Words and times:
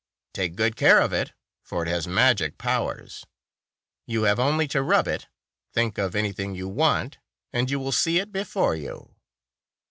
Take 0.33 0.55
good 0.55 0.75
care 0.75 0.99
of 0.99 1.13
it, 1.13 1.33
for 1.61 1.83
it 1.83 1.87
has 1.87 2.07
magic 2.07 2.57
powers. 2.57 3.23
You 4.07 4.23
have 4.23 4.39
only 4.39 4.67
to 4.69 4.81
rub 4.81 5.07
it, 5.07 5.27
think 5.73 5.99
of 5.99 6.15
any 6.15 6.31
thing 6.31 6.55
you 6.55 6.67
want, 6.67 7.19
and 7.53 7.69
you 7.69 7.79
will 7.79 7.91
see 7.91 8.17
it 8.17 8.31
before 8.31 8.75
you." 8.75 9.13